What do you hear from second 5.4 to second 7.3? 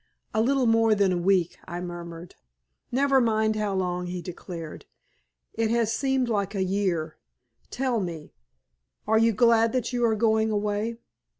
"It has seemed like a year.